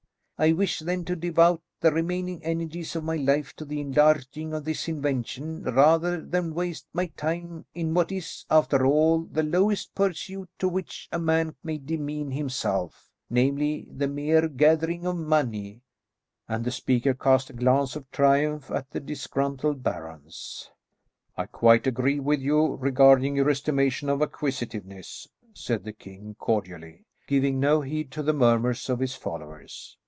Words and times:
I 0.43 0.53
wish, 0.53 0.79
then, 0.79 1.05
to 1.05 1.15
devote 1.15 1.61
the 1.81 1.91
remaining 1.91 2.43
energies 2.43 2.95
of 2.95 3.03
my 3.03 3.15
life 3.15 3.55
to 3.57 3.63
the 3.63 3.79
enlarging 3.79 4.55
of 4.55 4.65
this 4.65 4.87
invention, 4.87 5.61
rather 5.61 6.19
than 6.19 6.55
waste 6.55 6.87
my 6.93 7.11
time 7.15 7.67
in 7.75 7.93
what 7.93 8.11
is, 8.11 8.43
after 8.49 8.83
all, 8.87 9.19
the 9.21 9.43
lowest 9.43 9.93
pursuit 9.93 10.49
to 10.57 10.67
which 10.67 11.07
a 11.11 11.19
man 11.19 11.53
may 11.63 11.77
demean 11.77 12.31
himself, 12.31 13.11
namely, 13.29 13.87
the 13.95 14.07
mere 14.07 14.47
gathering 14.49 15.05
of 15.05 15.15
money," 15.17 15.83
and 16.47 16.65
the 16.65 16.71
speaker 16.71 17.13
cast 17.13 17.51
a 17.51 17.53
glance 17.53 17.95
of 17.95 18.09
triumph 18.09 18.71
at 18.71 18.89
the 18.89 18.99
disgruntled 18.99 19.83
barons. 19.83 20.71
"I 21.37 21.45
quite 21.45 21.85
agree 21.85 22.19
with 22.19 22.41
you 22.41 22.73
regarding 22.77 23.35
your 23.35 23.51
estimation 23.51 24.09
of 24.09 24.23
acquisitiveness," 24.23 25.27
said 25.53 25.83
the 25.83 25.93
king 25.93 26.35
cordially, 26.39 27.05
giving 27.27 27.59
no 27.59 27.81
heed 27.81 28.09
to 28.13 28.23
the 28.23 28.33
murmurs 28.33 28.89
of 28.89 28.97
his 29.01 29.13
followers. 29.13 29.99